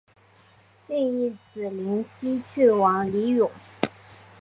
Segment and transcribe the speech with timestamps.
[0.87, 3.51] 另一子灵溪郡王李咏。